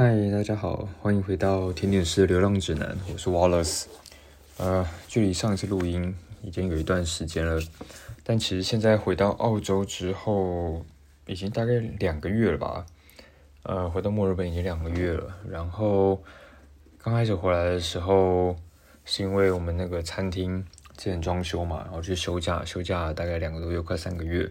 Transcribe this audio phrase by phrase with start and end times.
[0.00, 3.86] 嗨，大家好，欢迎回到甜点师流浪指南，我是 Wallace。
[4.56, 7.60] 呃，距离上一次录音已经有一段时间了，
[8.22, 10.84] 但其实现在回到澳洲之后，
[11.26, 12.86] 已经大概两个月了吧。
[13.64, 15.36] 呃，回到墨尔本已经两个月了。
[15.50, 16.22] 然后
[17.02, 18.54] 刚开始回来的时候，
[19.04, 20.64] 是因为我们那个餐厅
[20.96, 24.48] 之前装修嘛，然后去休假，休假大概两个多月，快三个月。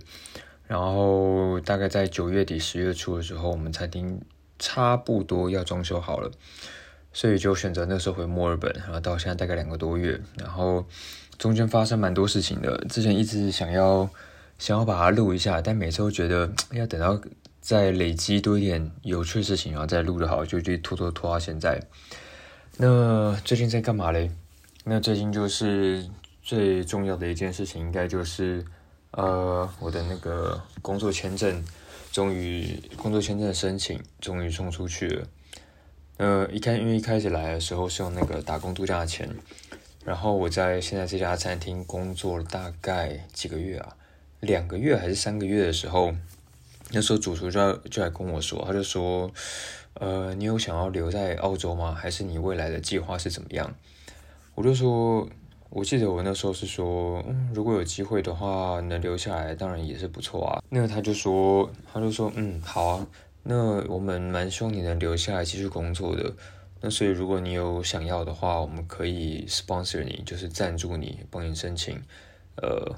[0.68, 4.20] 然后大概在九月底、十月初的时候，我们餐厅。
[4.60, 6.32] 差不多要装修好了，
[7.14, 10.86] 所以就选择那时候回墨尔本，然后到现在大概两个多月，然后
[11.38, 12.78] 中间发生蛮多事情的。
[12.90, 14.10] 之前一直想要
[14.58, 17.20] 想要把它录一下，但每次都觉得要等到
[17.62, 21.82] 再累积多一点有趣的事情，然后再录的好，就就拖拖拖到现在。
[22.78, 24.32] 那最近在干嘛嘞？
[24.84, 26.08] 那最近就是
[26.42, 28.64] 最重要的一件事情，应该就是
[29.12, 31.64] 呃我的那个工作签证。
[32.18, 35.28] 终于工作签证的申请终于送出去了。
[36.18, 39.30] 呃，一开因为一开始来的时候是用那个打工度假的钱，
[40.04, 43.96] 然后我在现在这家餐厅工作了大概几个月啊，
[44.40, 46.12] 两个月还是三个月的时候，
[46.90, 49.32] 那时候主厨就就来跟我说，他就说，
[49.94, 51.94] 呃，你有想要留在澳洲吗？
[51.94, 53.76] 还是你未来的计划是怎么样？
[54.56, 55.30] 我就说。
[55.70, 60.64] 我记得我那时候是说，嗯，如果有机会的话，能留下来当然也是不错啊。
[60.70, 63.08] 那他就说，他就说，嗯，好啊，
[63.44, 66.34] 那我们蛮希望你能留下来继续工作的。
[66.80, 72.02] 那所以如果你有想要的话，我们可以 sponsor 你，就是赞助你，帮你申请，
[72.56, 72.96] 呃，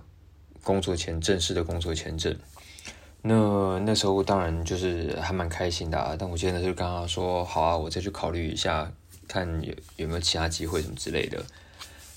[0.63, 2.35] 工作签正式的工作签证。
[3.21, 6.15] 那那时候当然就是还蛮开心的啊。
[6.17, 8.91] 但我记得是刚刚说，好啊，我再去考虑一下，
[9.27, 11.43] 看有有没有其他机会什么之类的。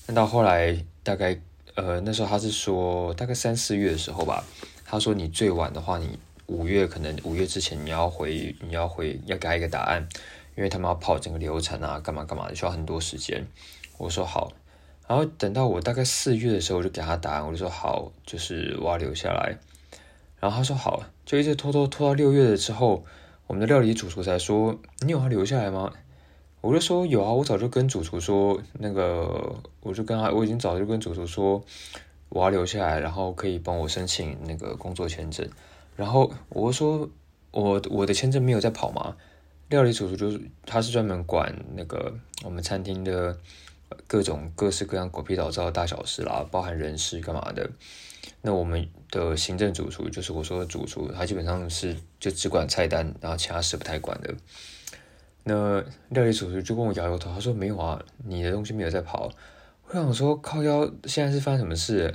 [0.05, 1.39] 那到后来，大概
[1.75, 4.43] 呃那时候他是说，大概三四月的时候吧，
[4.85, 10.07] 他说你最晚的话，你五月可能五月之前你要回，你要回要给他一个答案，
[10.55, 13.47] 因为他们要跑整个流程啊，干嘛干嘛的，需要很多时间。
[13.97, 14.51] 我说好，
[15.07, 19.57] 然后等到我大概四月的时候，我就给他答案，我就说好，就是我要留下来。
[20.39, 23.05] 然后他说好，就一直拖拖拖到六月了之后，
[23.47, 25.93] 我们的料理主厨才说，你有要留下来吗？
[26.63, 31.61] 我就说有啊，我早就跟主厨说，那个我就跟他，我已经早就跟主厨说，
[32.29, 35.45] 我要留下来，然后可以帮我申请那个工作签证。
[35.97, 37.09] 然后我说
[37.51, 39.17] 我我的签证没有在跑吗？
[39.67, 42.15] 料理主厨就是他是专门管那个
[42.45, 43.37] 我们餐厅的
[44.07, 47.69] 各种各式各样狗屁倒灶的大小事啦，包含人事干嘛的。
[48.41, 54.33] 那我们的行政主厨就是我说的主厨，他基本上是就只管菜单，然后其他事不太管的。
[55.43, 59.29] 那料理主厨就跟我摇摇头，他说没有啊，你的东西没有在跑。
[59.87, 62.13] 我想说靠腰，现在是发生什么事？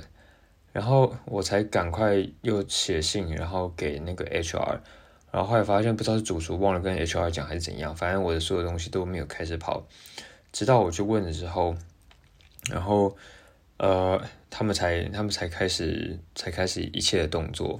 [0.73, 4.79] 然后我才赶快又写信，然后给那个 HR，
[5.31, 9.87] 然后后来发现不知道是主厨忘了跟 HR 讲还是怎样，反正我的所有东西都没有开始跑，
[10.51, 11.75] 直到我去问的时候，
[12.69, 13.15] 然后
[13.77, 17.79] 呃，他们才他们才开始才开始一切的动作。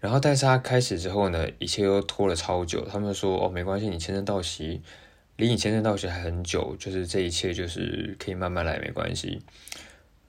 [0.00, 2.86] 然后，但是他开始之后呢，一切又拖了超久。
[2.88, 4.80] 他们说：“哦，没关系，你签证到期，
[5.36, 9.42] 离你签证到期还很久，就是这一切就是可以慢慢来，没关系。”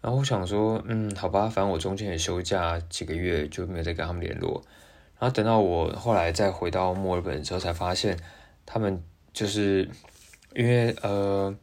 [0.02, 4.64] 然后我想说：“嗯，好吧，反正我中间也休假几个月，就没有再跟他们联络。”
[5.20, 8.18] 然后等到我后来再回到墨尔本之后，才发现
[8.66, 9.04] 他们
[9.34, 9.88] 就是
[10.56, 11.56] 因为呃，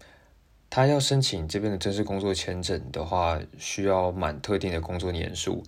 [0.71, 5.65] 他要申请这边的正式工作签证的话，需要满特定的工作年数。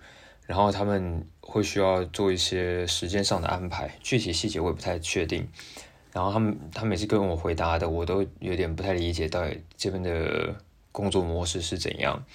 [0.49, 5.47] 然后他们会需要做一些时间上的安排，具体细节我也不太确定。
[6.11, 10.55] 然后他们他每次跟我回答的，我都有点不太理解到底这边的
[10.91, 12.25] 工作模式是怎样。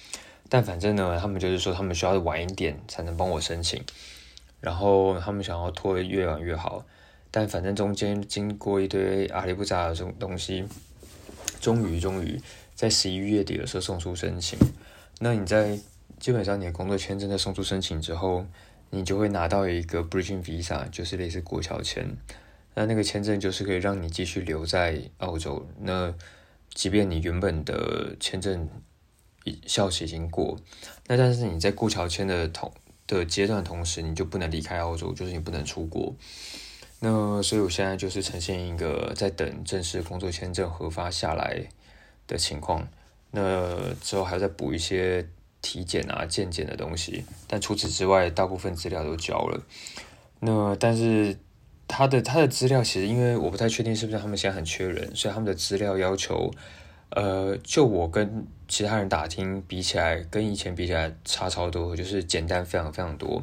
[0.47, 3.83] 但反正呢，他们就是说他们需要晚一点才能帮我申请，
[4.61, 6.85] 然后他们想要拖越晚越好。
[7.31, 10.63] 但反正中间经过一堆阿里不扎的这种东西，
[11.59, 12.41] 终于终于
[12.75, 14.57] 在十一月底的时候送出申请。
[15.19, 15.77] 那你在？
[16.25, 18.47] 基本上，你的工作签证在送出申请之后，
[18.89, 22.17] 你就会拿到一个 Bridging Visa，就是类似过桥签。
[22.73, 25.67] 那那个签证就是可以让你继续留在澳洲。
[25.81, 26.11] 那
[26.73, 28.67] 即便你原本的签证
[29.67, 30.57] 效期已经过，
[31.05, 32.73] 那但是你在过桥签的同
[33.05, 36.15] 的阶段同时，你就不能离开澳洲，就是你不能出国。
[37.01, 41.67] 那所以我现在就是呈现一个在等正式工作签证核发下来
[42.25, 42.87] 的情况。
[43.29, 45.23] 那之后还要再补一些。
[45.65, 49.59] 体检啊、健检的东西，但除此之外，大部分资料都交了。
[50.41, 51.35] 那但是
[51.87, 56.51] 他的他的资料其实，因为我不太确定是不是他们现在很缺人，所以他们的资料要求，
[57.09, 63.41] 呃，就我跟其他人打听比起来，跟以前比起来差超多，就是简单非常非常多。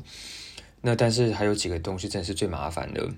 [0.83, 3.09] 那但是还有几个东西真的是最麻烦的，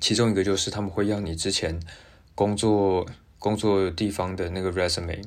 [0.00, 1.78] 其中一个就是他们会要你之前
[2.34, 3.06] 工作
[3.38, 5.22] 工作地方的那个 resume，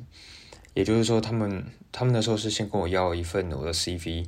[0.74, 4.26] 也就是说，他们他们那时候是先跟我要一份我的 CV，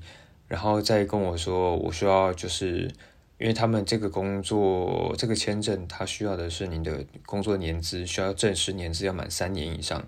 [0.47, 2.91] 然后再跟我说我需要就是，
[3.37, 10.05] 因为他们这个工作这个签证，他需要的是你的工作年资，需要正式年资要满三年以上。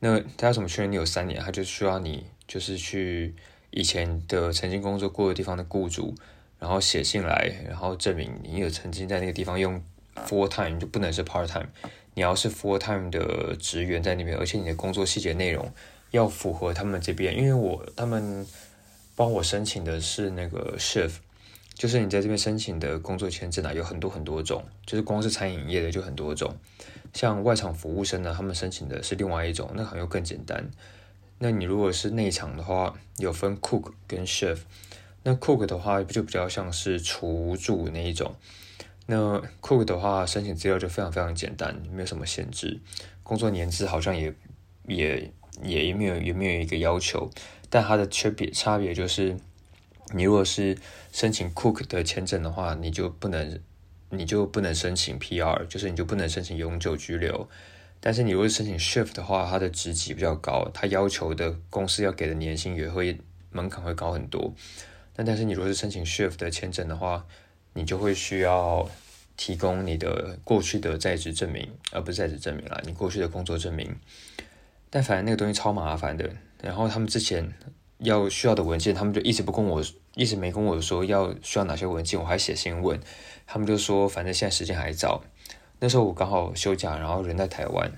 [0.00, 1.40] 那他要怎么确认你有三年？
[1.40, 3.34] 他就需要你就是去
[3.70, 6.14] 以前的曾经工作过的地方的雇主。
[6.60, 9.80] 然后写信来，然后证明你有曾经在那个地方用
[10.26, 11.68] full time，就不能是 part time。
[12.18, 15.72] 你要是 full time 的职员在那边，而且你的工作细节内容
[16.10, 18.44] 要符合他们这边，因为我他们
[19.14, 21.18] 帮我申请的是那个 shift，
[21.74, 26.52] 就是你在这边申请的工作签证啊，有很多很多种，就是光是餐饮业的就很多种。
[27.14, 30.68] 像外场服务生呢，他们申请的是另外一种，那好像更简单。
[31.38, 34.58] 那你如果是内场的话，有分 cook 跟 chef。
[35.22, 38.34] 那 cook 的话就比较像是厨助那一种。
[39.10, 42.78] 那 cook 的话，申请资料就非常非常简单，没有什么限制。
[43.22, 44.34] 工作年资好像也
[44.86, 45.32] 也
[45.62, 47.30] 也没有也没有一个要求。
[47.70, 49.34] 但它的区别差别就是，
[50.12, 50.76] 你如果是
[51.10, 53.58] 申请 cook 的签证的话，你就不能
[54.10, 57.48] 你就不能申请 PR，就是你就不能申请永久居留。
[58.00, 63.18] 但是你如果申请 shift 的话，它的职级比较高，它要求的公司要给的年薪也会
[63.50, 64.54] 门槛会高很多。
[65.16, 67.26] 那但是你如果是申请 shift 的签证的话，
[67.78, 68.88] 你就会需要
[69.36, 73.94] 提供你的过去的在职证明，而不是在职证明啦，你过去的工作证明。
[74.90, 76.28] 但反正那个东西超麻烦的，
[76.60, 77.54] 然后他们之前
[77.98, 79.80] 要需要的文件，他们就一直不跟我，
[80.16, 82.98] 一直没跟我说要需要哪些文件，我还写信问，
[83.46, 85.22] 他们就说反正现在时间还早。
[85.78, 87.92] 那时候我刚好休假，然后人在台湾，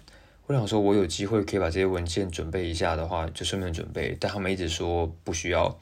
[0.46, 5.78] 我想说我有机会可以把这些文件准备一下的话，就顺便准备，但他们一直说不需要。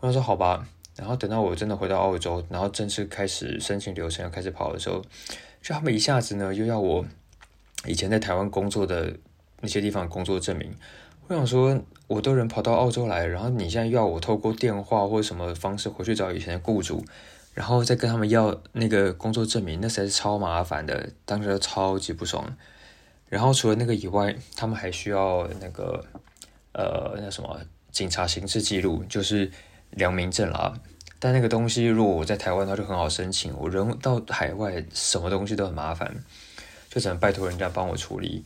[0.00, 0.66] 我想说好吧，
[1.00, 5.02] 然后等到我真的回到澳洲，然后正式开始申请流程要开始跑的时候，
[5.62, 7.02] 就他们一下子呢又要我
[7.86, 9.16] 以前在台湾工作的
[9.62, 10.70] 那些地方工作证明。
[11.26, 17.02] 我想说，我都人跑到澳洲来，然后你现在又要我透过电话或者什么方式回去找以前的雇主，
[17.54, 22.54] 然后再跟他们要那个工作证明，那才是超麻烦的，当时超级不爽。
[23.30, 26.04] 然后除了那个以外，他们还需要那个
[26.74, 27.58] 呃那什么
[27.90, 29.50] 警察刑事记录，就是。
[29.94, 30.72] 良民证啦，
[31.22, 36.10] 但那个东西如果我在台湾的话就很好申请，我人到海外什么东西都很麻烦，
[36.88, 38.42] 就只能拜托人家帮我处理。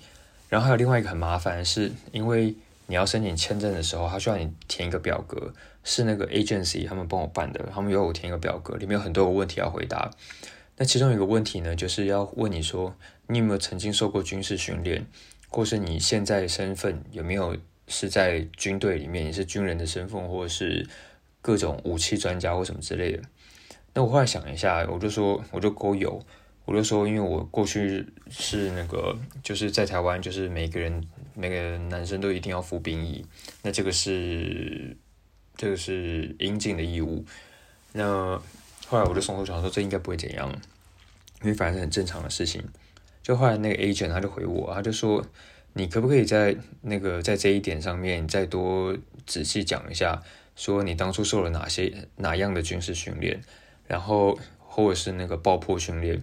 [0.49, 2.53] 然后还有另外一个很麻烦，是因为
[2.89, 5.55] 你要申请签证的时候，他需要你填一个表格，
[5.85, 10.11] 是那个 agency 他们帮我办的，他们要我填一个表格，里面有很多个问题要回答。
[10.77, 12.93] 那其中有一个问题呢，就是要问你说，
[13.29, 15.07] 你有没有曾经受过军事训练，
[15.49, 17.57] 或是你现在身份有没有
[17.87, 20.85] 是在军队里面，你是军人的身份，或者是。
[21.45, 23.23] 各种武器专家或什么之类的，
[23.93, 26.19] 那我后来想一下，我就说，我就勾有，
[26.65, 33.23] 我就说，因为我过去是那个，就是在台湾，就是每个人每个男生都一定要服兵役，
[33.61, 34.97] 那这个是
[35.55, 37.23] 这个是应尽的义务。
[37.93, 38.41] 那
[38.87, 40.51] 后来我就松口想说，这应该不会怎样，
[41.43, 42.65] 因为反正是很正常的事情。
[43.23, 45.23] 就后来那个 agent 他就回我，他就说，
[45.75, 48.97] 你可不可以在那个在这一点上面再多
[49.27, 50.23] 仔细讲一下？
[50.57, 53.43] 说你当初受了哪些哪样的军事训练，
[53.87, 56.23] 然后或者是那个爆破训练，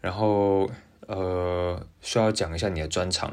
[0.00, 0.68] 然后
[1.06, 3.32] 呃需要讲一下你的专长，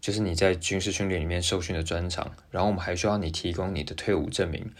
[0.00, 4.70] 就是你在军事训练里面受训的专长，然后我们还需要你提供你的退伍证明。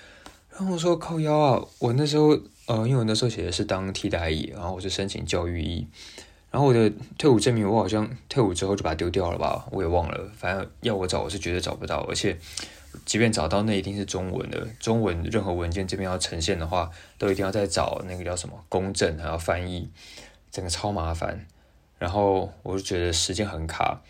[0.51, 5.87] 然后我说靠腰啊，我那时候呃因为我那时候写的是当替代役，然后我是申请教育役，
[6.51, 12.39] 然后我的退伍证明我好像退伍之后就把它丢掉了吧，我也忘了，反正要我找我是绝对找不到，而且。
[13.05, 14.67] 即便找到，那一定是中文的。
[14.79, 19.91] 中文任何文件这边要呈现的话，都一定要再找那个叫什么公证，还要翻译，
[20.51, 21.47] 整个超麻烦。
[21.99, 24.01] 然后我就觉得时间很卡，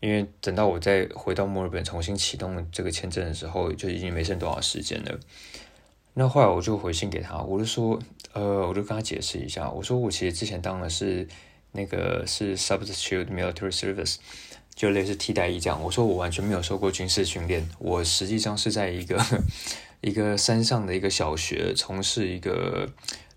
[0.00, 5.18] 因为等到我再回到墨尔本重新启动这个签证的时候，就已经没剩多少时间了。
[6.14, 7.98] 那后来我就回信给他，我就说，
[8.32, 11.26] 呃，我就跟他解释一下，我说我其实之前当的是
[11.72, 14.16] 那个是 substitute military service。
[14.74, 19.22] 就类似替代役这样，我说我完全没有受过军事训练，我实际上是在一个
[20.00, 22.88] 一个山上的一个小学从事一个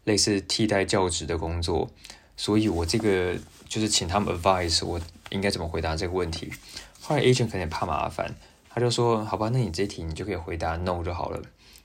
[0.05, 1.89] 类似替代教职的工作，
[2.37, 3.35] 所以我这个
[3.67, 4.99] 就是请他们 advise 我
[5.29, 6.51] 应该怎么回答这个问题。
[7.01, 8.33] 后来 agent 可能怕麻烦，
[8.69, 11.41] 他就说好吧，那你这题你就可以回答 no 就好了，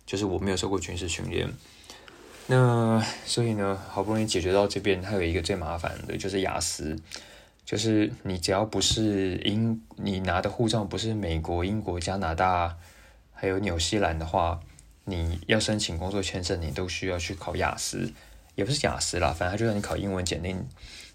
[0.06, 1.52] 就是我没有受过军事训练。
[2.46, 6.96] 那所以呢，好不容易解决到这边，还有一个最麻烦的就是雅思。
[7.70, 12.76] 就是你只要不是英，你拿的护照不是美国、英国、加拿大，
[13.32, 14.58] 还有纽西兰的话，
[15.04, 18.12] 你要申请工作签证，你都需要去考雅思，
[18.56, 20.66] 也不是雅思啦，反正就让你考英文检定。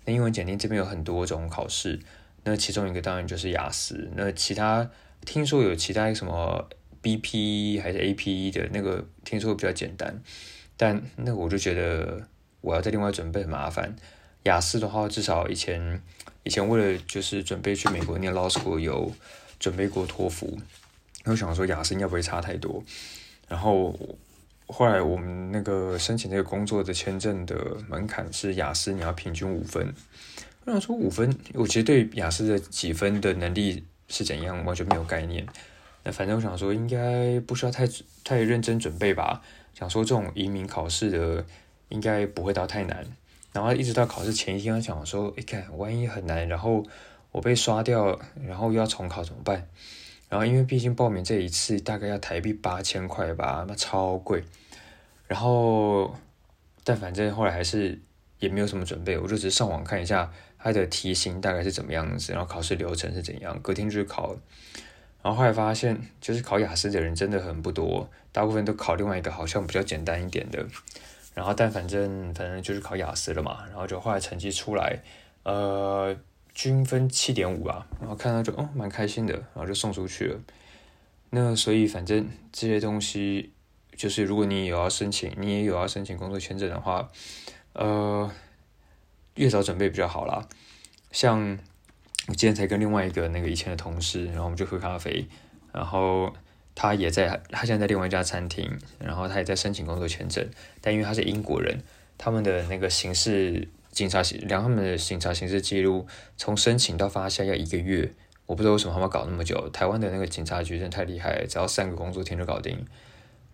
[0.05, 1.99] 那英文检定这边有很多种考试，
[2.45, 4.09] 那其中一个当然就是雅思。
[4.15, 4.89] 那其他
[5.25, 6.69] 听说有其他什么
[7.03, 10.21] BP 还是 AP 的那个，听说比较简单，
[10.77, 12.25] 但那我就觉得
[12.61, 13.93] 我要再另外准备很麻烦。
[14.45, 16.01] 雅思的话，至少以前
[16.43, 19.11] 以前为了就是准备去美国念 law school 有
[19.59, 20.57] 准备过托福，
[21.25, 22.83] 我想说雅思应该不会差太多。
[23.47, 23.97] 然后
[24.67, 27.55] 后来我们那个申请这个工作的签证的
[27.87, 29.93] 门槛是雅思你要平均五分，
[30.65, 35.45] 我想说五分，我其实对雅思的几分的能力是怎样完全没有概念。
[36.03, 37.87] 那反正我想说应该不需要太
[38.23, 39.41] 太认真准备吧，
[39.73, 41.43] 想说这种移民考试的
[41.89, 43.03] 应该不会到太难。
[43.55, 46.83] 然后一直到考试前一天，想说，哎，看万一很难，然后
[47.31, 49.65] 我被刷掉，然后又要重考怎么办？
[50.27, 54.43] 然后因为毕竟报名这一次大概要台币八千块吧，那超贵。
[55.25, 56.13] 然后，
[56.83, 57.97] 但反正后来还是
[58.39, 64.35] 也没有什么准备，我就只是上网看一下它的题型大概是怎么样子，然后考试流程是怎样，隔天就去考。
[65.23, 70.67] 然后后来发现，就是考雅思的人真的很不多，大部分都考另外一个好像比较简单一点的。
[71.35, 75.03] 然后，但反正反正就是考雅思了嘛，然后就后来成绩出来，
[75.43, 76.15] 呃，
[76.53, 80.39] 均分七点五啊，然后看到就哦蛮开心的，然后就送出去了。
[81.31, 83.51] 那所以反正这些东西，
[83.97, 87.11] 就是如果你有要申请，你也有要申请工作签证的话，
[87.73, 88.31] 呃，
[89.35, 90.47] 越早准备比较好啦。
[91.11, 91.59] 像
[92.29, 95.27] 我今天才跟另外一个那个以前的同事，然后我们就喝咖啡，
[95.73, 96.33] 然后。
[96.75, 100.45] 他也在，他现在在另外一家餐厅，然后他也在申请工作签证，
[100.81, 101.81] 但因为他是英国人，
[102.17, 106.05] 他们的那个刑事警察量他们的警察刑事记录，
[106.35, 108.11] 从申请到发下要一个月，
[108.45, 109.69] 我不知道为什么他们搞那么久。
[109.69, 112.85] 台湾的那个警察局真的太厉害，只要三个工作天就搞定。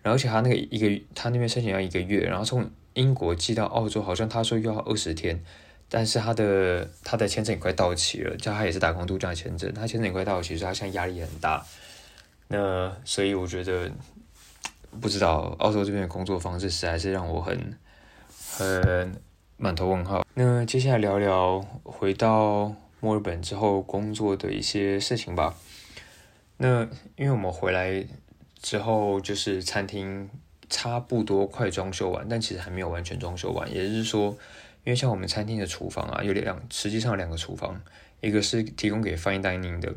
[0.02, 5.40] 然后而且他那个一个他那边申请要一个月，然后从英国寄到澳洲，好像他说要二十天，
[5.88, 11.64] 但是他的他的签证也快到期了，叫他也是打工度假签证，他签证也快到期，所以他现在压力很大。
[12.52, 13.90] 那所以我觉得，
[15.00, 17.78] 不知道澳洲这边的工作方式实在是让我很
[18.58, 19.18] 很
[19.56, 20.22] 满头问号。
[20.34, 25.54] 那接下来聊聊回到墨尔本之后工作的一些事情吧。
[26.58, 26.82] 那
[27.16, 28.04] 因为我们回来
[28.60, 30.28] 之后，就是餐厅
[30.68, 33.74] 差不多快装修完，但其实还没有完全装修完。
[33.74, 34.36] 也就是说，
[34.84, 37.80] 因为像我们餐厅的厨房啊，有两，实际上两个厨房，
[38.20, 39.90] 一个是提供给 fine dining 的，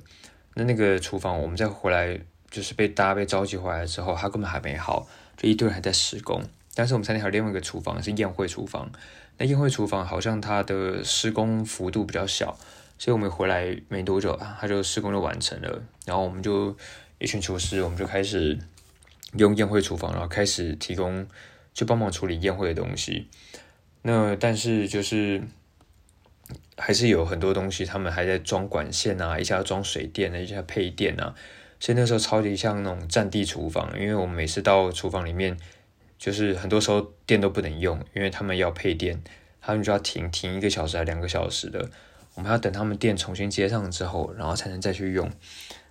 [0.54, 2.18] 那那个厨房我们再回来。
[2.56, 6.42] 就是被大家被召集回来之后，他根本还没好，就一堆人还在施工。
[6.74, 8.90] 但是我们餐厅还有另外一个厨房是宴会厨房，
[9.38, 12.58] 那宴会厨房好像它的施工幅度比较小，
[12.98, 15.84] 所以我们回来没多久啊，它就施工就完成了。
[16.06, 16.74] 然后我们就
[17.20, 18.58] 一群厨师，我们就开始
[19.34, 21.28] 用宴会厨房，然后开始提供
[21.74, 23.28] 就帮忙处理宴会的东西。
[24.04, 25.44] 那但是就是
[26.78, 31.36] 还是有很多东西，他们还在装管线啊，一下装水电啊，一下配电啊。
[31.80, 35.58] 所以那时候超级像那种战地厨房，因为我们每次到厨房里面，
[36.18, 39.22] 就是很多时候电都不能用，因为他们要配电，
[39.62, 41.90] 他们就要停停一个小时还两个小时的，
[42.34, 45.30] 我们要等他们电重新接上之后，然后才能再去用。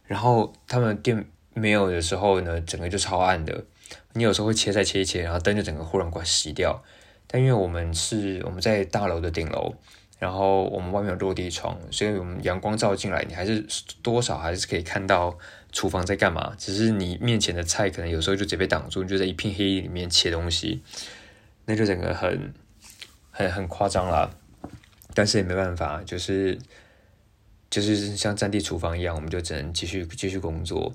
[0.05, 3.65] 然后他们电没有的时候呢，整个就超暗的，
[4.15, 6.83] 你有时候会切再切一切，然后灯就整个忽然关熄掉。
[7.27, 9.75] 但因为我们是我们在大楼的顶楼。
[10.25, 13.63] 然后我们外面有落地窗，所以我们阳光照进来，你还是
[14.01, 15.39] 多少还是可以看到
[15.71, 16.55] 厨房在干嘛。
[16.57, 20.83] 只是你面前的菜可能有时候就直接被挡住，你就在一片黑里面切东西，
[21.67, 22.55] 那就整个很
[23.31, 24.31] 很很夸张啦。
[25.13, 26.59] 但是也没办法，就是
[27.69, 30.95] 就是像战地厨房一样，我们就只能继续继续工作。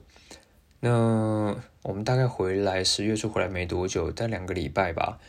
[0.80, 5.20] 那我们大概回来十月初回来没多久，待两个礼拜吧。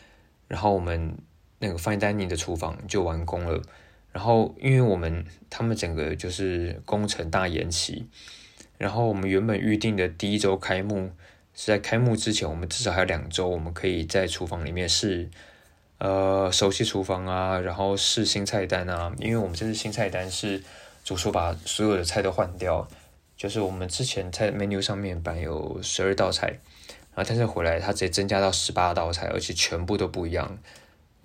[0.47, 1.15] 然后我们
[1.59, 3.61] 那个 find 丹尼的厨房就完工了。
[4.13, 8.05] 然后，因为我们他们整个就是工程大延期，
[8.77, 11.11] 然后我们原本预定的第一周开幕
[11.53, 15.29] 是在开幕之前，我们至少还有两周，我们可以在厨房里面试，
[15.97, 19.13] 呃，熟悉厨房啊，然后试新菜单啊。
[19.17, 20.61] 因为我们这次新菜单是
[21.05, 22.85] 主厨把所有的菜都换掉，
[23.37, 26.47] 就是我们之前菜 menu 上面摆有十二道菜，
[27.15, 30.57] 然后但是回来他直接增加到十八道菜，而且全部都不一样。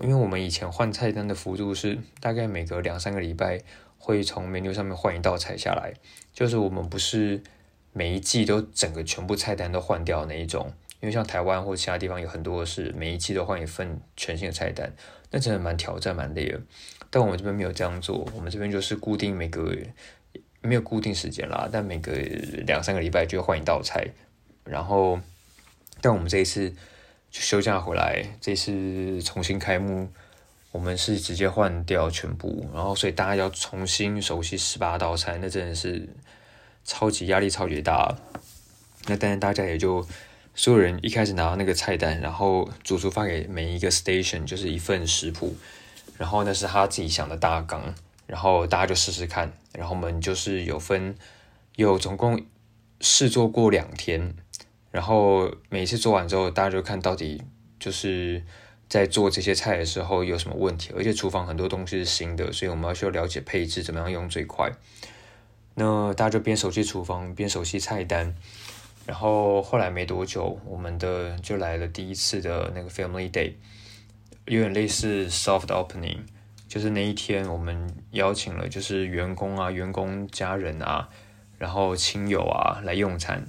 [0.03, 3.63] 因为我们以前换菜单的幅度是大概每隔两三个礼拜
[3.97, 5.95] 会从 menu 上面换一道菜下来，
[6.35, 7.43] 就是我们不是
[7.95, 10.71] 每一季都整个全部菜单都换掉那一种。
[11.01, 14.93] 因为像台湾或其他地方有很多是每一季都换一份全新的菜单，
[15.31, 16.61] 那真的蛮挑战蛮累的。
[17.09, 19.75] 但我们这边没有这样做，我们这边就是固定每个
[20.61, 22.13] 没有固定时间啦，但每隔
[22.67, 24.07] 两三个礼拜就换一道菜。
[24.65, 25.19] 然后，
[26.03, 26.75] 但我们这一次。
[27.41, 30.09] 休假回来，这次重新开幕，
[30.73, 36.09] 我们是直接换掉全部，然后所以大家要重新熟悉十八道菜，那真的是
[36.85, 38.17] 超级压力超级大。
[39.07, 40.07] 那但是大家也就
[40.55, 45.55] 所有人一开始拿到那个菜单，然后主厨发给每一个 station 就是一份食谱，
[46.17, 47.95] 然后那是他自己想的大纲，
[48.27, 51.15] 然后大家就试试看，然后我们就是有分
[51.77, 52.45] 有总共
[53.01, 54.35] 试做过两天，
[54.91, 57.43] 然后每次做完之后，大家就看到底
[57.79, 58.43] 就是
[58.89, 64.71] 在做这些菜的时候有什么问题，而且厨房很多东西是新的，所以我们要需要了解配置怎么样用最快。
[65.75, 68.35] 那大家就边熟悉厨房边熟悉菜单。
[69.05, 73.53] 然后后来没多久，我们的就来了第一次的那个 Family Day，
[74.47, 76.23] 有点类似 Soft Opening，
[76.67, 81.09] 就是那一天我们邀请了就是员工啊、员工家人啊，
[81.57, 83.47] 然后亲友啊来用餐。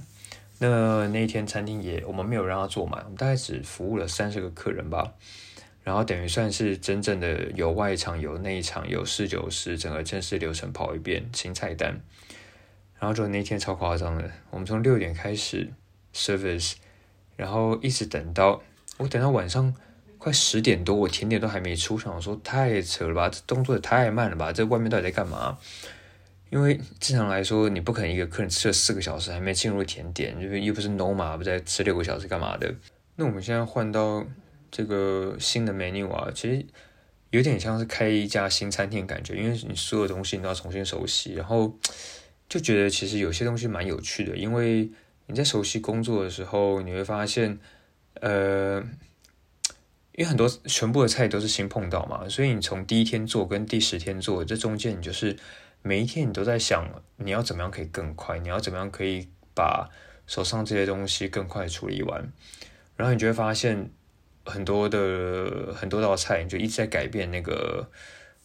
[0.58, 5.14] 那那一天餐厅也我们没有让他坐满，我们大概只服务了三十个客人吧。
[5.84, 12.00] 然后等于算是真正的有外场、有内场、有侍酒师，整个正式流程跑一遍，清菜单。
[12.98, 15.70] 然后就那天超夸张的，我们从六点开始
[16.12, 16.74] service，
[17.36, 18.60] 然后一直等到
[18.98, 19.72] 我等到晚上
[20.18, 25.56] 快十点多，我甜点都还没出，想说太扯了吧，这动作也太慢了吧，这外面到底在干嘛？
[26.50, 32.74] 因为正常来说，你不可能一个客人吃了四个小时还没进入甜点，就是又不是 Noma 不在吃六个小时干嘛的？
[33.16, 34.26] 那我们现在换到
[34.70, 36.64] 这个新的 menu 啊，其实
[37.30, 41.76] 有点像是开一家新餐厅感觉，因为你所有东西你都要重新熟悉，然后。
[42.50, 44.88] 就觉得其实有些东西蛮有趣的，因为
[45.26, 47.58] 你在熟悉工作的时候，你会发现，
[48.22, 48.80] 呃，
[50.12, 55.36] 因为很多全部的菜都是新碰到嘛，所以你从第一天做跟第十天做，这中间你就是
[55.82, 59.88] 每一天你都在想你要怎么样可以更快，你要怎么样可以把
[60.26, 62.32] 手上这些东西更快处理完，
[62.96, 63.90] 然后你就会发现
[64.44, 67.90] 很多的很多道菜，你就一直在改变那个，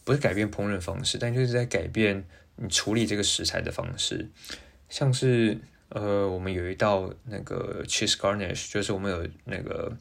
[0.04, 2.24] 不是改变烹饪方式，但就是在改变。
[2.56, 4.30] 你处理这个食材的方式，
[4.88, 9.92] 像是呃，我们有一道那个 cheese garnish，就是我们有那个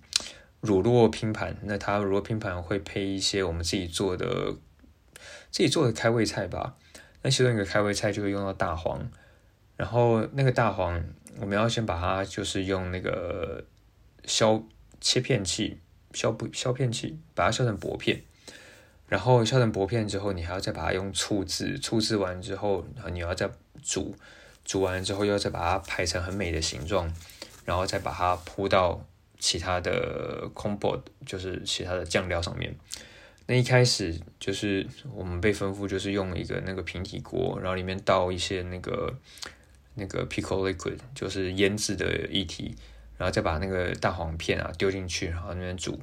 [0.62, 4.56] 乳酪拼盘，那它乳酪拼盘会配一些我们自己做的
[5.50, 6.76] 自己做的开胃菜吧。
[7.24, 9.10] 那其中一个开胃菜就会用到大黄，
[9.76, 11.04] 然后那个大黄
[11.40, 13.66] 我们要先把它就是用那个
[14.26, 14.64] 削
[15.02, 15.80] 切片器
[16.14, 18.22] 削不削片器把它削成薄片。
[19.08, 23.48] 然后削成薄片之后，你还要再把它用醋渍，醋渍完之后，然后你要再
[23.84, 24.16] 煮，
[24.66, 27.14] 煮完之后要再把它排成很美的形状，
[27.64, 29.06] 然后再把它铺到
[29.38, 32.76] 其他的 combo，就是其他的酱料上面。
[33.46, 39.14] 那一开始就是我们被吩咐就是用一个那个平底锅，然后里面倒一些那个
[39.96, 42.74] 那个 pickle liquid，就是腌制的液体，
[43.18, 46.00] 然后再把那个大黄片啊丢进去，然后那边煮。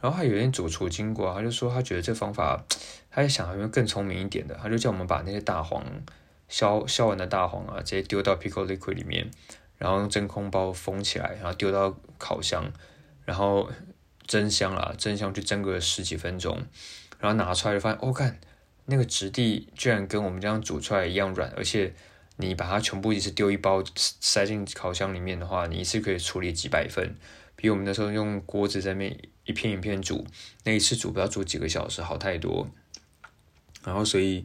[0.00, 2.62] 然后他有一天主厨经过，他就说他觉得这方法，
[3.10, 5.82] 他在想有没有更聪明一点的，他就叫我们把那些大黄
[6.48, 9.30] 削削完的大黄啊，直接丢到 pickle liquid 里面，
[9.78, 12.70] 然后用真空包封起来，然后丢到烤箱，
[13.24, 13.70] 然后
[14.26, 16.62] 蒸箱啊，蒸箱去蒸个十几分钟，
[17.18, 18.38] 然后拿出来就发现，哦，看
[18.86, 21.94] 那个质地居然跟我们这样煮出来一样软，而且
[22.36, 27.14] 你把它全部一次丢一包塞进烤箱里面的话，你一次可以处理几百份。
[27.56, 30.26] 比我们那时候用锅子在那一片一片煮，
[30.64, 32.68] 那一次煮不要煮几个小时，好太多。
[33.84, 34.44] 然后，所以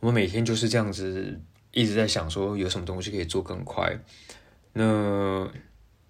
[0.00, 1.40] 我们每天就是这样子
[1.72, 3.98] 一直在想说，有什么东西可以做更快。
[4.74, 5.50] 那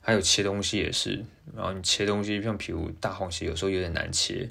[0.05, 1.25] 还有切东西也是，
[1.57, 4.49] 然后你切东西，像比如大黄其实有时候有点难切。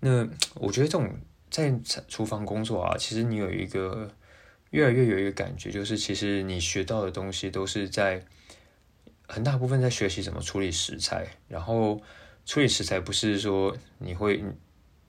[0.00, 1.08] 那我觉得这种
[1.50, 1.72] 在
[2.08, 4.10] 厨房工作啊，其实你有一个
[4.70, 8.24] 越来越有一个感觉，就是其实你学到的东西都是在。
[9.32, 12.02] 很大部分在学习怎么处理食材，然后
[12.44, 14.42] 处理食材不是说你会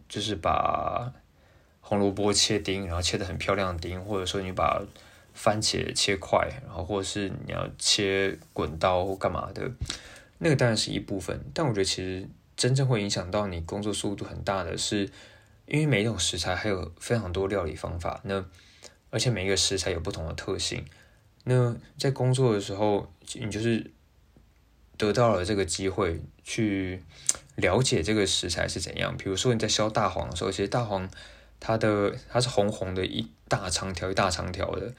[0.07, 1.11] 就是把
[1.79, 4.79] 红萝卜切丁，然后切的很漂亮的丁，或者说你把
[5.33, 9.69] 番茄切块，然后或者是你要切滚刀或干嘛的，
[10.37, 11.39] 那个当然是一部分。
[11.53, 15.09] 但我觉得其实真正会影响到你工作速度很大的是，
[15.65, 18.43] 因为每一种食材还有非常多料理方法，那
[19.09, 20.85] 而且每一个食材有不同的特性，
[21.43, 23.91] 那在工作的时候你就是。
[24.97, 27.01] 得到了这个机会去
[27.55, 29.17] 了解这个食材是怎样。
[29.17, 31.09] 比如说你在削大黄的时候，其实大黄
[31.59, 34.93] 它的它是红红的一大长条一大长条的，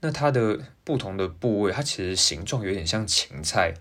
[0.00, 3.74] 那它的不同的部位，它其实形状有点像芹菜。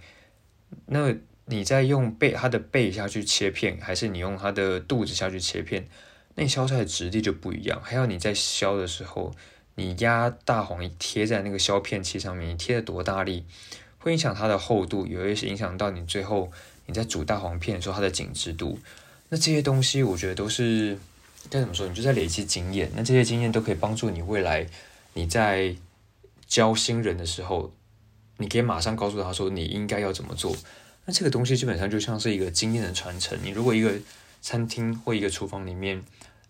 [0.86, 5.88] 那你在用背它的背下去切片，还是你用它的肚子下去切片，
[6.36, 7.82] 那削出来的质地就不一样。
[7.84, 9.34] 还有你在削的时候，
[9.76, 13.46] 你压大黄贴在那个削片器上面，你贴的多大力？
[13.98, 16.52] 会影响它的厚度，也会影响到你最后
[16.86, 18.80] 你在煮大黄片的时候它的紧致度。
[19.30, 20.98] 那这些东西我觉得都是
[21.50, 21.88] 该怎么说？
[21.88, 24.68] 你就在累积经验，那这些经验都可以帮助你未来
[25.14, 25.76] 你在
[26.50, 27.72] 教新人的时候，
[28.38, 30.54] 你可以马上告诉他说你应该要怎么做。
[31.06, 33.38] 那这个东西基本上就像是一个经验的传承。
[33.42, 33.94] 你如果一个
[34.42, 36.04] 餐厅或一个厨房里面，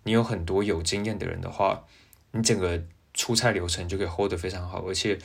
[0.04, 1.84] 你有很多有经验的人的话，
[2.32, 2.82] 你整个
[3.14, 4.84] 出菜流程就可以 hold 得非常好。
[4.88, 5.20] 而且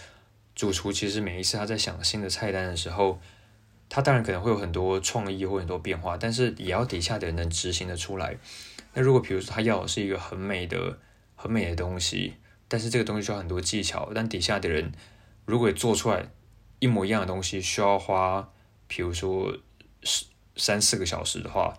[0.54, 3.20] 主厨其实每一次他在想新的菜单的时候，
[3.88, 8.36] 他当然可能会有很多创意或很多变化，但是也要底下的人能执行的出来。
[8.94, 10.98] 那如果比如说他要的是一个很美的、
[11.36, 12.34] 很美的东西，
[12.68, 14.92] 但是这个东西需要很多技巧，但底下的人
[15.44, 16.28] 如果做出来
[16.78, 18.50] 一模一样的东西，需要花，
[18.86, 19.56] 比如说
[20.02, 20.24] 十
[20.56, 21.76] 三四个小时的话，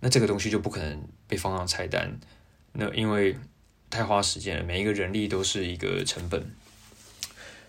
[0.00, 2.18] 那这个东西就不可能被放上菜单。
[2.72, 3.36] 那因为
[3.90, 6.54] 太花时间了，每一个人力都是一个成本，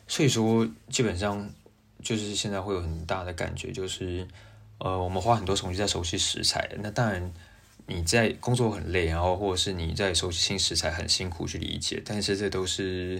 [0.07, 1.49] 所以说基本上
[2.03, 4.27] 就是现在会有很大的感觉，就是
[4.77, 7.33] 呃，我们花很多时间在熟悉食材，那当然。
[7.89, 13.19] 你在工作很累，然后或者是你在熟悉新食材很辛苦去理解，但是这都是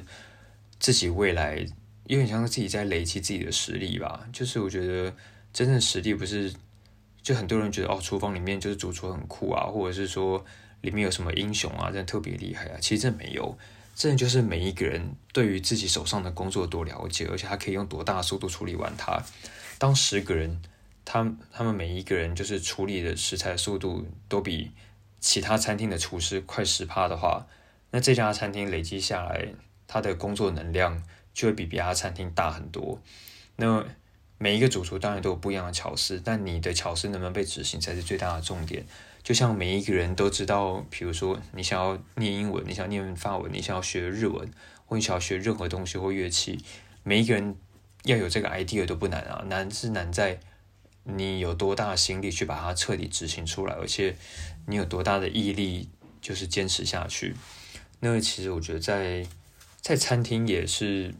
[0.79, 1.65] 自己未来
[2.05, 4.27] 有点像是自己在累积自己的实力吧。
[4.31, 5.11] 就是我觉得
[5.51, 6.53] 真正实力不是，
[7.23, 10.45] 就很多人觉得哦，厨房里面就是主厨很酷啊，或者是说
[10.81, 12.77] 里面有什么英雄啊，真的特别厉害啊。
[12.79, 13.57] 其实这没有，
[13.95, 19.19] 真的就是每一个人对于自己手上的工作多了解，而且他可以用多大的速度处理完它。
[19.79, 20.61] 当十个人。
[21.11, 24.69] 他他们每一个人就是处理的食材速度都比
[25.19, 27.47] 其他餐厅的厨师快十趴的话，
[27.89, 29.47] 那这家餐厅累积下来，
[29.87, 31.01] 他的工作能量
[31.33, 33.01] 就会比别家餐厅大很多。
[33.55, 33.83] 那
[34.37, 38.85] 每一个主厨当然都有不一样的巧思，但你的巧思能不能被执行才是最大的重点。
[39.23, 44.47] 就像每一个人都知道，比如说你想要念英文，你想要念法文，你想要学日文，
[44.85, 46.63] 或你想要学任何东西或乐器，
[47.01, 47.55] 每一个人
[48.03, 50.39] 要有这个 idea 都不难啊，难是难在。
[51.03, 54.15] 你有多大的心力去把它彻底执行出来，而且
[54.67, 55.89] 你有多大的毅力，
[56.21, 57.35] 就是坚持下去。
[57.99, 59.25] 那其实我觉得在
[59.81, 61.13] 在餐厅也是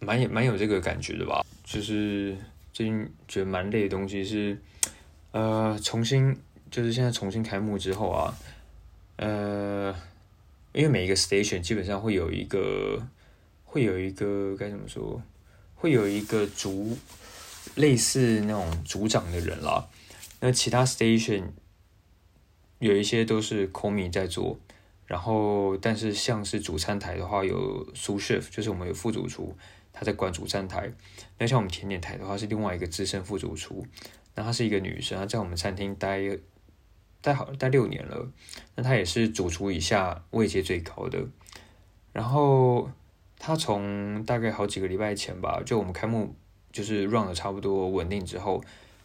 [0.00, 1.44] 蛮有蛮有这个感觉的吧。
[1.62, 2.36] 就是
[2.72, 4.58] 最近觉得蛮累的东西是，
[5.30, 6.36] 呃，重新
[6.70, 8.34] 就是现在重新开幕之后啊，
[9.16, 9.94] 呃，
[10.72, 13.00] 因为每一个 station 基本上会有一个
[13.64, 15.22] 会有一个该怎么说，
[15.74, 16.98] 会有一个主。
[17.76, 19.88] 类似那种组长的人啦，
[20.40, 21.44] 那其他 station
[22.78, 24.58] 有一些都是 Komi 在做，
[25.06, 29.56] 然后但是像是主餐台的话有 s u s h i f 就是我们有副主厨
[29.92, 30.92] 他在管主餐台，
[31.38, 33.86] 那像我们甜点台的话是另外一个资深副主厨，
[34.34, 36.20] 那她是一个女生，她在我们餐厅待
[37.20, 38.30] 待好待六年了，
[38.76, 41.26] 那她也是主厨以下位阶最高的，
[42.12, 42.90] 然后
[43.38, 46.36] 她从大概好几个礼拜前吧，就我们开幕。
[46.74, 48.60] 就是 run 的差不多稳定之后，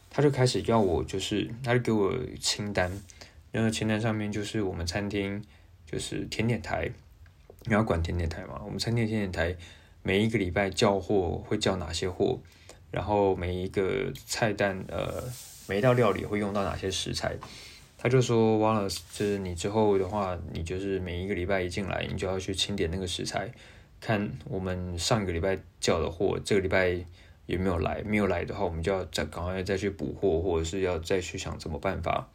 [0.09, 2.91] 他就开始要我，就是他就给我清单，
[3.51, 5.39] 然后清单上面就是我们餐厅
[5.85, 6.89] 就是甜点台，
[7.65, 8.59] 你要管甜点台嘛？
[8.65, 9.55] 我们餐厅甜点台
[10.01, 12.39] 每一个礼拜叫货会叫哪些货，
[12.89, 15.23] 然后每一个菜单呃
[15.67, 17.35] 每一道料理会用到哪些食材，
[17.99, 23.51] 他就说忘了，就是你之后的话，你就是每一个礼拜一进来，你就要去清点那个食材，
[24.01, 27.05] 看我们上个礼拜叫的货，这个礼拜。
[27.49, 32.29] 也没有来，没有来的话，我们就要再赶快再去补货，或者是要再去想怎么办法。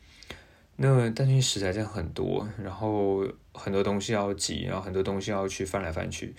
[0.74, 6.34] 那但是食材真的很多，然后很多东西要挤，然后很多东西要去翻来翻去，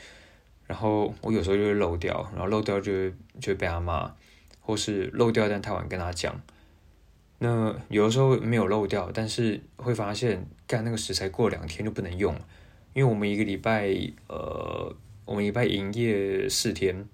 [0.67, 4.13] 然后我有时候就会漏掉，然后漏掉就会就会被他骂，
[4.59, 6.41] 或是漏掉但太晚跟他讲。
[7.39, 12.35] 那有的时候没有漏掉，但是会发现干那个食材过两天就不能用，
[12.93, 13.87] 因为我们一个礼拜
[14.27, 17.07] 呃，我们礼拜营业四天。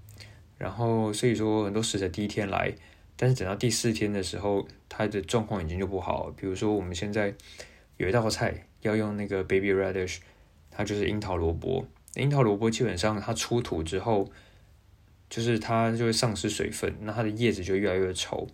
[0.61, 2.71] 然后，所以说很多食材第一天来，
[3.15, 6.31] 但是等到第四天的时候，它的状况已经就不好。
[6.37, 7.33] 比如说，我们现在
[7.97, 10.19] 有一道菜要用那个 baby radish，
[10.69, 11.87] 它就是樱桃萝卜。
[12.13, 14.29] 樱桃萝卜基本上它出土之后，
[15.31, 18.47] 就是它就会丧失水分，那它的叶子就越来越稠。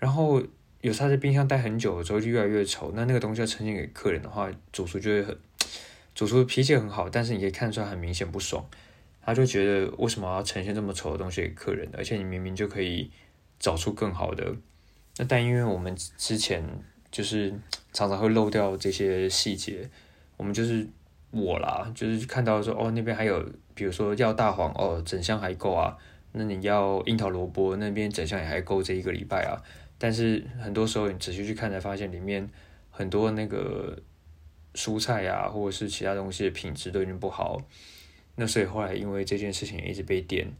[0.00, 0.42] 然后
[0.80, 2.90] 有它在冰箱待很久的时候就越来越稠。
[2.94, 5.38] 那那个东西要呈现给客人的话，主厨就会很，
[6.16, 8.66] 主厨脾气很好，但是你可以看出来很明显不爽。
[9.24, 11.88] 他就觉得为什么要呈现这么丑的东西给客人？
[11.96, 13.10] 而且你明明就可以
[13.58, 14.54] 找出更好的。
[15.16, 16.64] 那但因为我们之前
[17.10, 17.52] 就是
[17.92, 19.88] 常常会漏掉这些细节，
[20.36, 20.88] 我们就是
[21.30, 25.96] 我啦，就是看到说哦那边还有，比如说要大黄哦整箱还够啊，
[26.32, 29.62] 那你要樱桃萝卜那边整箱也还够这一个礼拜啊。
[29.98, 32.48] 但是很多时候你仔细去看才发现里面
[32.90, 33.96] 很多那个
[34.74, 37.60] 蔬菜啊或者是其他东西的品质都已经不好。
[38.34, 40.50] 那所以后来因为这件事情一直被点，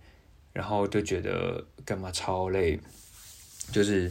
[0.53, 2.79] 然后就觉得干嘛超累，
[3.73, 4.03] 就是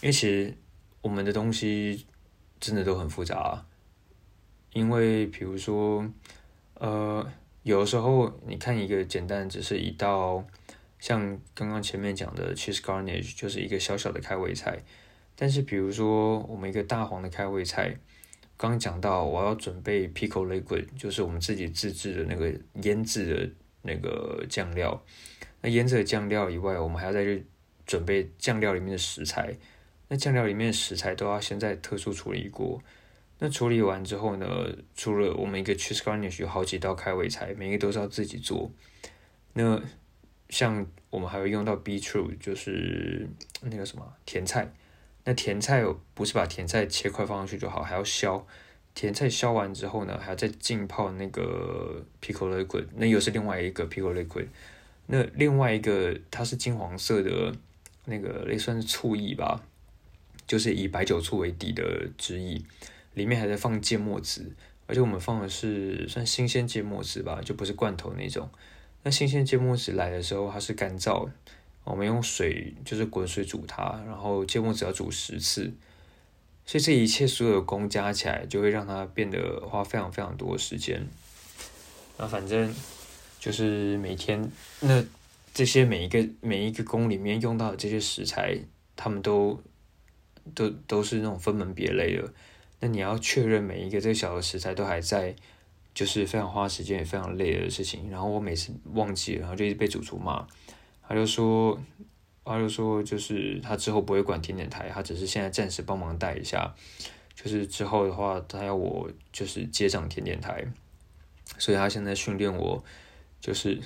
[0.00, 0.54] 因为其实
[1.00, 2.06] 我们的东西
[2.60, 3.66] 真的都很复杂，
[4.72, 6.08] 因为比如说，
[6.74, 7.26] 呃，
[7.64, 10.44] 有的时候你看一个简单只是一道，
[11.00, 14.78] 像刚刚前面讲的 cheese garnish 就是一个小小的开胃菜，
[15.34, 17.96] 但是比如说我们一个大黄的开胃菜，
[18.58, 23.50] 刚刚讲到我要准备 pickle liquid，就是我们自己自制的那个腌制的
[23.82, 25.00] 那个酱料。
[25.62, 27.46] 那腌制的酱料以外，我们还要再去
[27.86, 29.56] 准备酱料里面的食材。
[30.08, 32.82] 那酱料里面的食材都要先在特殊处理过。
[33.38, 34.46] 那处理完之后呢，
[34.96, 38.72] 除了我们一个 cheese garnish 有好几道开胃菜，每一个都是要自己做。
[39.52, 39.80] 那
[40.48, 43.28] 像我们还会用到 beetroot，就是
[43.62, 44.72] 那个什么甜菜。
[45.28, 48.46] 那甜菜不是把甜菜切块放上去就好，还要削。
[48.94, 54.46] 甜菜削完之后呢，还要再浸泡那个 pickle liquid，那又是另外一个 pickle liquid。
[55.04, 57.54] 那另外一个它是金黄色的，
[58.06, 59.60] 那个也算是醋液吧，
[60.46, 62.62] 就是以白酒醋为底的汁液，
[63.12, 64.50] 里面还在放芥末籽，
[64.86, 68.48] 而且我们放的是算新鲜芥末籽吧，就不是罐头那种。
[69.02, 71.28] 那新鲜芥末籽来的时候，它是干燥，
[71.90, 75.72] 我们用水就是滚水煮它，然后芥末籽要煮十次，
[76.64, 81.06] 所以这一切所有的工加起来，就会让它变得花非常非常多的时间。
[82.16, 82.74] 那反正。
[83.40, 85.02] 就是每天，那
[85.54, 88.58] 这些每一个每一个工里面用到的这些食材，
[88.96, 89.62] 他们都
[90.56, 92.32] 都都是那种分门别类的。
[92.80, 95.36] 那你要确认每一个这小的食材都还在，
[95.94, 98.10] 就是非常花时间也非常累的事情。
[98.10, 100.44] 然后我每次忘记，然后就一直被主厨骂。
[101.08, 101.80] 他就说，
[102.44, 106.74] 他就说，就是他之后不会管甜点台，他只是现在暂时帮忙带一下。
[107.34, 110.64] 就是之后的话，他要我就是接掌甜点台，
[111.56, 112.84] 所以他现在训练我。
[113.40, 113.80] 就是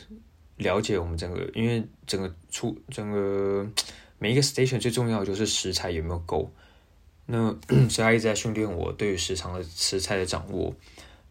[0.56, 3.70] 了解我们整个，因为整个出整个
[4.18, 6.50] 每一个 station 最重要的就是食材有没有够。
[7.26, 7.54] 那
[7.90, 10.74] 所以他一直在训练我对于时长的食材的掌握。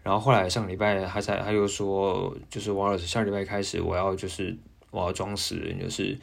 [0.04, 4.56] 然后后来上礼拜他才他又说，就是 Wallace 下礼拜开始我要就是
[4.92, 6.16] 我要装死，就是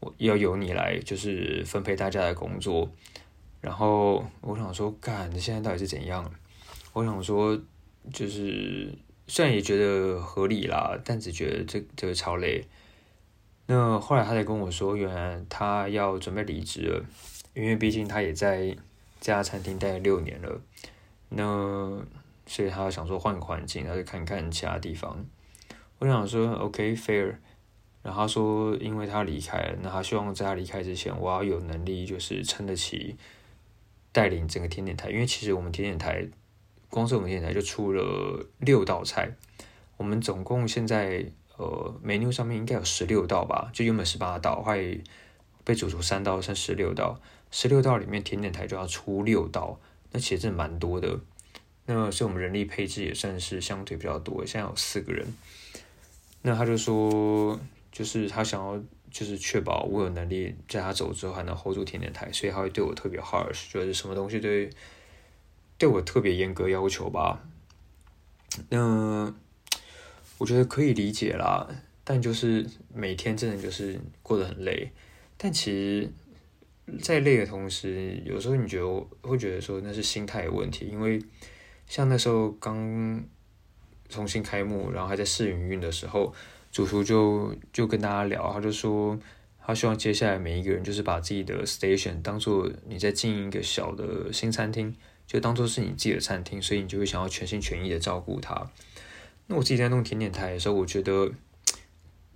[0.00, 2.90] 我要由你来就是分配大家的工作。
[3.62, 6.30] 然后我想说，干，你现在到底是怎样？
[6.92, 7.58] 我想说，
[8.12, 8.92] 就是。
[9.28, 12.64] 虽然也觉得合理啦，但只觉得这这个超累。
[13.66, 17.04] 那后来他才跟我说，原来他要准备离职了，
[17.52, 18.68] 因为毕竟他也在
[19.20, 20.60] 这家餐厅待了六年了。
[21.30, 22.00] 那
[22.46, 25.26] 所以他想说换个环境，他就看看其他地方。
[25.98, 27.34] 我想说 OK fair，
[28.06, 33.16] 然后他说因为他离开了，那他希望在他离开之前，我要有能力就是撑得起
[34.12, 36.24] 带领整个甜点台，因为其实我们甜点台。
[36.88, 39.28] 光是我们现在就出了六道菜，
[39.96, 45.02] 我们总共现在呃 menu 上面应该有十六道吧，就原本十八道，会
[45.64, 47.20] 被煮出三道，剩十六道。
[47.50, 49.80] 十六道里面甜点台就要出六道，
[50.12, 51.18] 那其实真的蛮多的。
[51.86, 55.26] 那所以我们人力配置也算是相对比较多，现在有四个人。
[56.42, 57.58] 那他就说，
[57.96, 64.68] 就是他想要就是确保我有能力在他走之后还能 hold 住甜点台，所以他会对我特别 harsh，就是什么东西对。
[65.78, 67.46] 对我特别严格要求吧，
[68.70, 69.34] 那
[70.38, 71.68] 我觉得可以理解啦，
[72.02, 74.90] 但就是每天真的就是过得很累。
[75.36, 76.10] 但其实，
[76.98, 81.22] 在累的同时，有时候你觉得会觉得说那是心态的问题，因为
[81.86, 83.22] 像那时候刚
[84.08, 86.32] 重新开幕，然后还在试营运的时候，
[86.76, 89.18] 主厨就就跟大家聊，他就说
[89.64, 94.94] 他希望接下来每一个人就是把自己的 station 当做你在经营一个小的新餐厅。
[95.26, 98.70] 就当做是你自己的餐厅，所以你就会想要全心全意的照顾它。
[99.46, 101.32] 那我自己在弄甜点台的时候，我觉得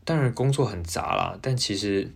[0.04, 2.10] 当然工作很杂啦，但其实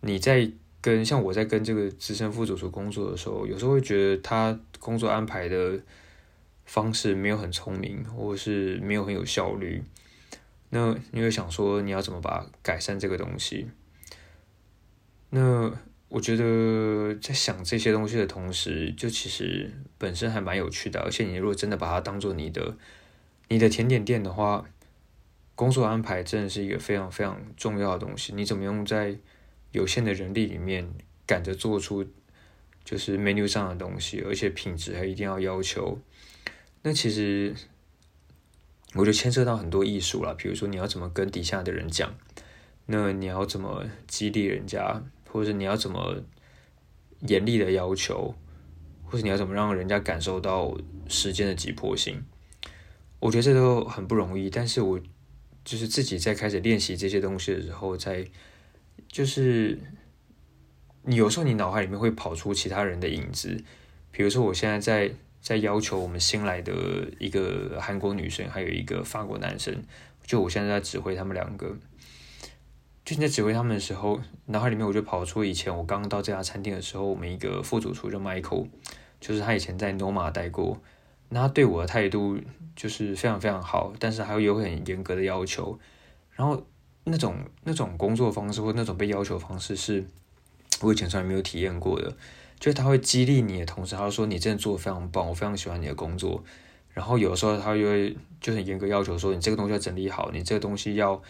[0.00, 5.78] 你在跟像我在跟这个资深副主厨工作的时候，有时候会觉得他工作安排的
[6.64, 9.82] 方式没有很聪明，或者是没有很有效率。
[10.74, 13.68] 那你会想说，你要怎么把改善这个东西？
[15.30, 15.72] 那。
[16.08, 21.00] 我觉得在想这些东西的同时，就其实本身还蛮有趣的。
[21.00, 22.76] 而且你如果真的把它当做你的
[23.48, 24.64] 你的甜点店的话，
[25.56, 28.32] 工作安排真的是一个非常非常重要的东西。
[28.32, 29.18] 你怎么用在
[29.72, 30.88] 有限的人力里面
[31.26, 32.06] 赶着做出
[32.84, 35.98] 就是 menu 上的东西，而且品质还一定要要求。
[36.82, 37.52] 那其实
[38.94, 42.14] 我就牵涉到很多艺术了，比如说你要怎么跟底下的人讲，
[42.86, 45.02] 那你要怎么激励人家。
[45.34, 46.22] 或者你要怎么
[47.22, 48.36] 严厉的要求，
[49.02, 50.78] 或者你要怎么让人家感受到
[51.08, 52.22] 时间的急迫性？
[53.18, 54.48] 我觉得这都很不容易。
[54.48, 55.00] 但是我
[55.64, 58.24] 就是自己在开始练习这些东西的时候，在
[59.08, 59.76] 就是
[61.02, 63.60] 你有时候你脑海里面会跑出其他人的影子，
[64.12, 65.12] 比如说我现在在
[65.44, 66.72] 在要求我们新来的
[67.18, 69.84] 一个韩国女生，还有一个法国男生，
[70.24, 71.76] 就我现在在指挥他们两个。
[73.04, 78.68] 就在指挥他们的时候，脑海里面我就跑出以前我刚到这家餐厅的时候，我们一个副主厨叫 Michael，
[79.20, 80.80] 就是他以前在 Noma 待过，
[81.28, 82.40] 那他对我的态度
[82.74, 85.78] 就是非常非常好，但是还有很严格的要求，
[86.32, 86.66] 然后
[87.04, 90.02] 那种那种工作方式或那种被要求方式是
[90.80, 92.16] 我以前从来没有体验过的，
[92.64, 96.42] 就是他会激励你的同时，他说你真的做的非常棒，我非常喜欢你的工作，
[96.94, 101.22] 然后有的时候他就会就很严格要求说你这个东西要整理好，你这个东西要。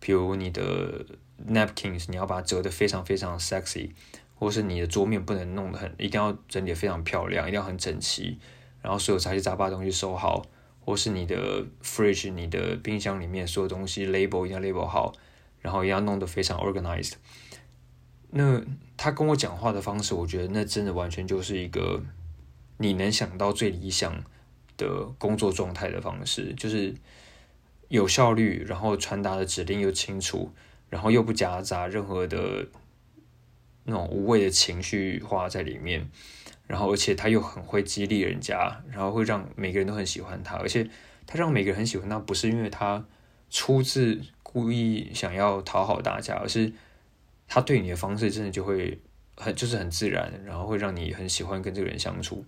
[0.00, 1.04] 比如你的
[1.50, 3.90] napkins，你要把它折得非常非常 sexy，
[4.36, 8.38] 或是你的桌面不能弄得很，一定要整理非常漂亮，一定要很整齐，
[8.80, 10.46] 然后所有杂七杂八的东西收好，
[10.84, 15.12] 或是你的 fridge，你的冰箱里面所有东西 label 一定要 label 好，
[15.60, 17.14] 然后一定要弄得非常 organized。
[18.30, 18.62] 那
[18.96, 22.02] 他跟我讲话的方式，我觉得那真的完全就是一个
[22.76, 24.22] 你能想到最理想
[24.76, 26.94] 的工作状态的方式，就是。
[27.90, 30.52] 有效率，然后传达的指令又清楚，
[30.90, 32.68] 然后又不夹杂任何的
[33.84, 36.06] 那种无谓的情绪化在里面，
[36.66, 40.86] 然后而且他又很会激励人家，然后会让每个人都很喜欢他，而且
[41.26, 43.02] 他让每个人很喜欢他，不是因为他
[43.48, 46.70] 出自故意想要讨好大家，而是
[47.48, 49.00] 他对你的方式真的就会
[49.36, 52.44] 很就是很自然，然后会让你很喜欢跟这个人相处。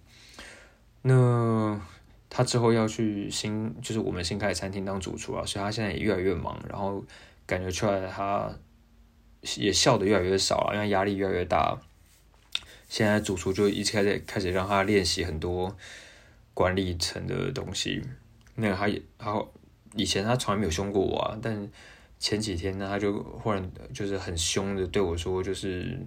[1.03, 1.81] 那。
[2.33, 7.05] 他之后要去新，就是我们新开的餐厅当主厨啊，所以他现在也越来越忙，然后
[7.45, 8.49] 感觉出来他
[9.57, 11.77] 也笑的越来越少了，因为压力越来越大。
[12.89, 15.77] 现在主厨就一直开始开始让他练习很多
[16.55, 18.01] 管理层的东西。
[18.55, 19.45] 那个他也，他
[19.97, 21.69] 以前他从来没有凶过我啊，但
[22.21, 25.99] 前几天呢，他就忽然就是很凶的对我说，就是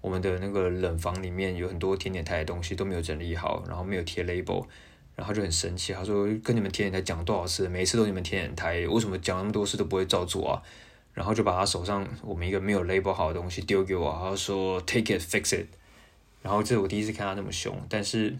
[0.00, 4.66] 我们的那个冷房里面有很多甜点台的东西都没有整理好，然后没有贴 label。
[5.14, 10.62] 然后就很生气，他说：“跟你们甜点台讲多少次，每一次都你们甜点台，为什么讲那么多次都不会照做啊？”
[11.12, 15.66] 然后就把他手上我们一个没有 label 好的东西丢给我，他说：“Take it, fix it。”
[16.40, 18.38] 然后这是我第一次看他那么凶，但是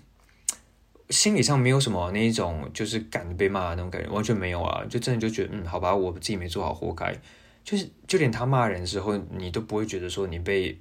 [1.10, 7.14] 心理上没有什么那一种就是敢被骂的那种感觉，完全没有啊，就真的就觉得嗯，好吧，我自己没做好，活该。
[7.64, 10.78] 就是就连他骂人的时候，你都不会觉得说你被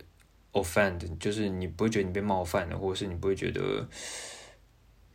[0.53, 3.87] offend，就是你不会觉得你被冒犯了，或者是你不会觉得。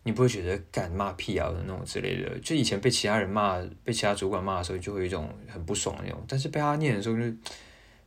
[0.04, 6.20] 你不会觉得敢骂屁啊的那种之类的，就以前被其他人骂、被其他主管骂的时候，就会有一种很不爽的那种。
[6.26, 7.22] 但是被他念的时候，就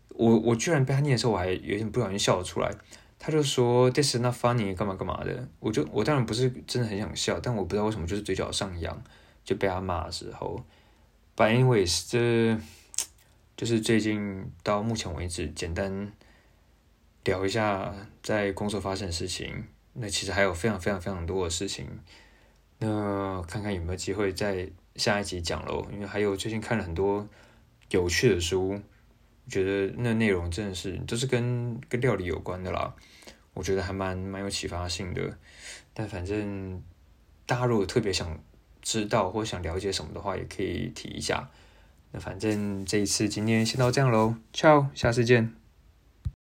[0.09, 2.69] 我我居然被他念的时候，我还有点不小心笑了出来。
[3.17, 5.47] 他就说 “This is not funny”，干嘛干嘛的。
[5.59, 9.01] 我就我当然不是真的很想笑，但我不知道为什么就是嘴角上扬，
[9.43, 10.63] 就被他骂的时候。
[11.35, 12.59] But anyways，这
[13.57, 16.11] 就是最近到目前为止简单
[17.23, 19.65] 聊一下在工作发生的事情。
[19.93, 21.87] 那其实还有非常非常非常多的事情，
[22.79, 25.87] 那看看有没有机会在下一集讲喽。
[25.91, 27.27] 因为还有最近看了很多
[27.89, 28.79] 有趣的书，
[29.47, 32.93] 觉得那内容真的是都是跟跟料理有关的啦。
[33.53, 35.37] 我觉得还蛮蛮有启发性的。
[35.93, 36.81] 但反正
[37.45, 38.37] 大家如果特别想
[38.81, 41.49] 知道或想了解什么的话，也可以提一下。
[42.11, 45.64] 那反正这一次今天先到这样喽，ciao，下次见。